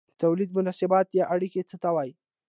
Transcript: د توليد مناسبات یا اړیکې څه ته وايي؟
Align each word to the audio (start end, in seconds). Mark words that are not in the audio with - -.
د 0.11 0.11
توليد 0.23 0.49
مناسبات 0.57 1.07
یا 1.19 1.25
اړیکې 1.35 1.61
څه 1.69 1.75
ته 1.83 1.89
وايي؟ 1.95 2.13